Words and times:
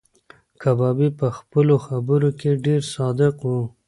کبابي 0.61 1.09
په 1.19 1.27
خپلو 1.37 1.75
خبرو 1.85 2.29
کې 2.39 2.49
ډېر 2.65 2.81
صادق 2.95 3.35
و. 3.45 3.51